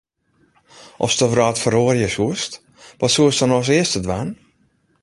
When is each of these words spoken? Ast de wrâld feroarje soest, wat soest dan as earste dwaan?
Ast 1.05 1.19
de 1.21 1.27
wrâld 1.29 1.57
feroarje 1.63 2.09
soest, 2.15 2.51
wat 2.99 3.13
soest 3.15 3.39
dan 3.41 3.55
as 3.59 3.69
earste 3.77 3.99
dwaan? 4.05 4.29